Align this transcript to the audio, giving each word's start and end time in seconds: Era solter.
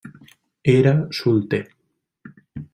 Era 0.77 0.93
solter. 1.19 1.65